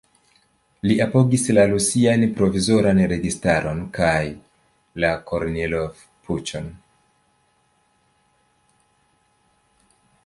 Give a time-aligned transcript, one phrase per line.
[0.91, 4.23] Li apogis la Rusian provizoran registaron kaj
[5.05, 6.73] la Kornilov-puĉon.